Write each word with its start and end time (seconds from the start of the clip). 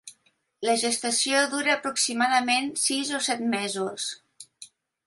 La 0.67 0.73
gestació 0.83 1.43
dura 1.53 1.75
aproximadament 1.75 2.73
sis 2.89 3.13
o 3.21 3.25
set 3.31 3.47
mesos. 3.57 4.11